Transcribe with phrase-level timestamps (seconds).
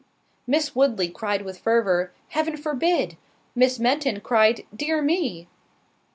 [0.47, 3.17] Miss Woodley cried with fervour, "Heaven forbid!"
[3.53, 5.47] Miss Fenton cried, "dear me!"